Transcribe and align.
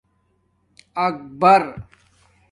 آکبر 1.05 1.65